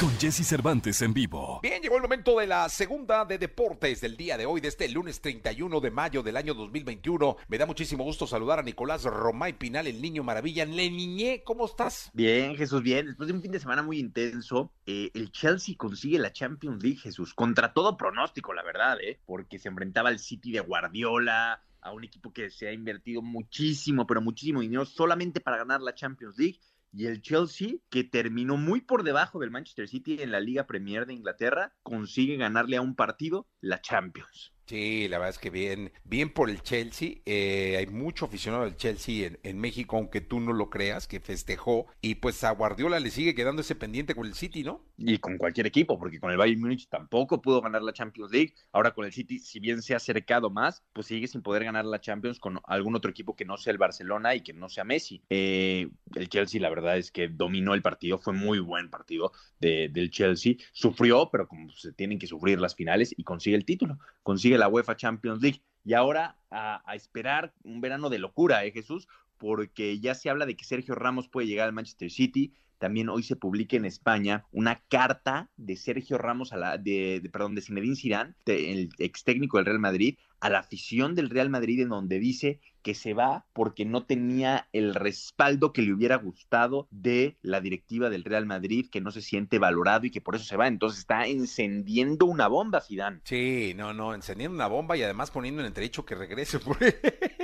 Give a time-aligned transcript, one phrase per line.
[0.00, 1.60] Con Jesse Cervantes en vivo.
[1.62, 4.88] Bien, llegó el momento de la segunda de deportes del día de hoy, de este
[4.88, 7.36] lunes 31 de mayo del año 2021.
[7.46, 10.64] Me da muchísimo gusto saludar a Nicolás Romay Pinal, el niño maravilla.
[10.64, 12.10] Le niñé, ¿cómo estás?
[12.12, 13.06] Bien, Jesús, bien.
[13.06, 16.98] Después de un fin de semana muy intenso, eh, el Chelsea consigue la Champions League,
[16.98, 19.20] Jesús, contra todo pronóstico, la verdad, ¿eh?
[19.24, 24.08] porque se enfrentaba al City de Guardiola, a un equipo que se ha invertido muchísimo,
[24.08, 26.58] pero muchísimo dinero solamente para ganar la Champions League.
[26.96, 31.06] Y el Chelsea, que terminó muy por debajo del Manchester City en la Liga Premier
[31.06, 34.53] de Inglaterra, consigue ganarle a un partido la Champions.
[34.66, 37.16] Sí, la verdad es que bien, bien por el Chelsea.
[37.26, 41.86] Eh, hay mucho aficionado del Chelsea en, México, aunque tú no lo creas, que festejó.
[42.00, 44.82] Y pues a Guardiola le sigue quedando ese pendiente con el City, ¿no?
[44.96, 48.54] Y con cualquier equipo, porque con el Bayern Múnich tampoco pudo ganar la Champions League.
[48.72, 51.84] Ahora con el City, si bien se ha acercado más, pues sigue sin poder ganar
[51.84, 54.84] la Champions con algún otro equipo que no sea el Barcelona y que no sea
[54.84, 55.22] Messi.
[55.28, 59.90] Eh, el Chelsea, la verdad es que dominó el partido, fue muy buen partido de,
[59.90, 60.54] del Chelsea.
[60.72, 63.98] Sufrió, pero como se tienen que sufrir las finales y consigue el título.
[64.22, 65.62] Consigue la UEFA Champions League.
[65.84, 69.08] Y ahora a, a, esperar un verano de locura, ¿eh, Jesús?
[69.36, 72.54] Porque ya se habla de que Sergio Ramos puede llegar al Manchester City.
[72.78, 77.54] También hoy se publica en España una carta de Sergio Ramos, a la, de, perdón,
[77.54, 81.80] de Zinedine Zidane, el ex técnico del Real Madrid, a la afición del Real Madrid,
[81.80, 86.86] en donde dice que se va porque no tenía el respaldo que le hubiera gustado
[86.90, 90.44] de la directiva del Real Madrid, que no se siente valorado y que por eso
[90.44, 90.68] se va.
[90.68, 93.20] Entonces está encendiendo una bomba, Zidane.
[93.24, 96.58] Sí, no, no, encendiendo una bomba y además poniendo en entredicho que regrese.
[96.58, 96.76] Por...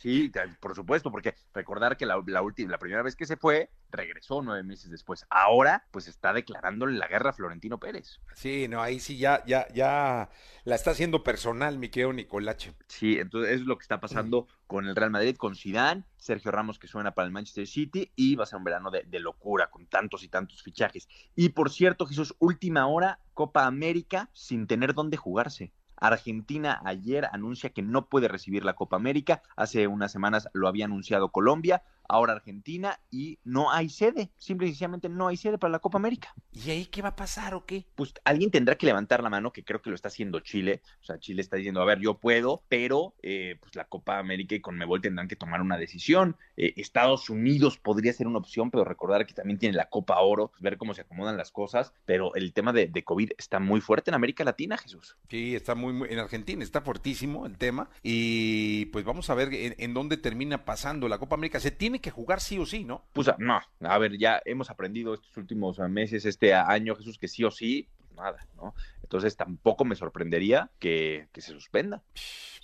[0.00, 3.68] Sí, por supuesto, porque recordar que la, la, última, la primera vez que se fue,
[3.90, 5.26] regresó nueve meses después.
[5.28, 8.18] Ahora, pues está declarándole la guerra a Florentino Pérez.
[8.34, 10.30] Sí, no, ahí sí ya, ya, ya
[10.64, 12.72] la está haciendo personal, mi querido Nicolache.
[12.88, 16.78] Sí, entonces es lo que está pasando con el Real Madrid, con Zidane, Sergio Ramos
[16.78, 19.68] que suena para el Manchester City y va a ser un verano de, de locura
[19.68, 21.08] con tantos y tantos fichajes.
[21.36, 25.74] Y por cierto, Jesús, última hora, Copa América sin tener dónde jugarse.
[26.00, 29.42] Argentina ayer anuncia que no puede recibir la Copa América.
[29.56, 34.30] Hace unas semanas lo había anunciado Colombia, ahora Argentina y no hay sede.
[34.36, 36.34] Simple y sencillamente no hay sede para la Copa América.
[36.52, 37.86] ¿Y ahí qué va a pasar o qué?
[37.94, 40.82] Pues alguien tendrá que levantar la mano, que creo que lo está haciendo Chile.
[41.00, 44.54] O sea, Chile está diciendo, a ver, yo puedo, pero eh, pues la Copa América
[44.54, 46.36] y Conmebol tendrán que tomar una decisión.
[46.56, 50.52] Eh, Estados Unidos podría ser una opción, pero recordar que también tiene la Copa Oro,
[50.60, 51.92] ver cómo se acomodan las cosas.
[52.04, 55.16] Pero el tema de, de COVID está muy fuerte en América Latina, Jesús.
[55.28, 57.90] Sí, está muy, muy en Argentina está fuertísimo el tema.
[58.02, 61.60] Y pues vamos a ver en, en dónde termina pasando la Copa América.
[61.60, 61.70] Se
[62.00, 63.04] tiene que jugar sí o sí, ¿no?
[63.12, 67.44] Pues no, a ver, ya hemos aprendido estos últimos meses, este año, Jesús, que sí
[67.44, 68.74] o sí, pues nada, ¿no?
[69.02, 72.02] Entonces tampoco me sorprendería que, que se suspenda.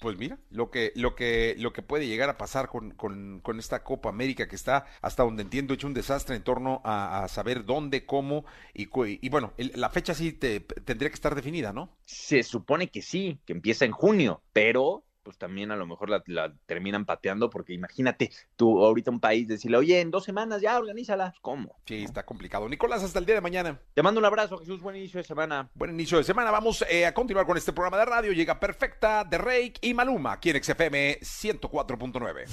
[0.01, 3.59] Pues mira, lo que, lo que, lo que puede llegar a pasar con, con, con,
[3.59, 7.29] esta Copa América que está, hasta donde entiendo, hecho un desastre en torno a, a
[7.29, 11.73] saber dónde, cómo, y, y bueno, el, la fecha sí te, tendría que estar definida,
[11.73, 11.97] ¿no?
[12.05, 16.23] Se supone que sí, que empieza en junio, pero pues también a lo mejor la,
[16.27, 20.79] la, terminan pateando, porque imagínate tú ahorita un país decirle, oye, en dos semanas ya
[20.79, 21.35] organízala.
[21.43, 21.75] ¿Cómo?
[21.85, 22.69] Sí, está complicado.
[22.69, 23.81] Nicolás, hasta el día de mañana.
[23.93, 24.81] Te mando un abrazo, Jesús.
[24.81, 25.69] Buen inicio de semana.
[25.75, 26.53] Buen inicio de semana.
[26.53, 28.31] Vamos eh, a continuar con este programa de radio.
[28.31, 32.45] Llega Perfecta de Reik y Maluma, aquí en XFM 104.9.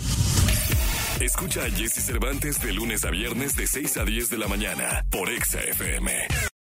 [1.22, 5.06] Escucha a Jesse Cervantes de lunes a viernes de 6 a 10 de la mañana
[5.12, 6.28] por XFM.